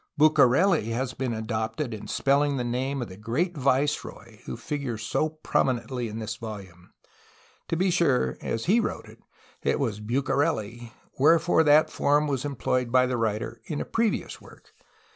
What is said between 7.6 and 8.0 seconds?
To be